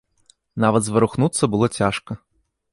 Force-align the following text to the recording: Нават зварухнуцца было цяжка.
Нават 0.65 0.83
зварухнуцца 0.87 1.43
было 1.55 1.71
цяжка. 1.81 2.21